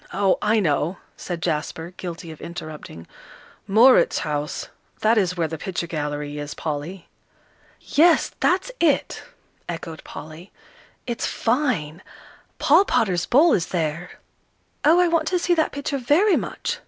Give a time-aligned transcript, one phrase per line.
[0.11, 3.05] Oh, I know," said Jasper, guilty of interrupting,
[3.69, 4.69] "Mauritshuis,
[5.01, 7.07] that is where the picture gallery is, Polly."
[7.79, 9.21] "Yes, that's it,"
[9.69, 10.51] echoed Polly;
[11.05, 12.01] "it's fine
[12.57, 14.13] Paul Potter's 'Bull' is there."
[14.83, 16.79] "Oh, I want to see that picture very much!"